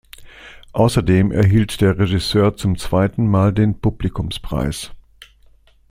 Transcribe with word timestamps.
Außerdem 0.73 1.31
erhielt 1.31 1.79
der 1.79 1.99
Regisseur 1.99 2.55
zum 2.57 2.75
zweiten 2.79 3.27
Mal 3.27 3.53
den 3.53 3.79
„Publikumspreis“. 3.81 4.89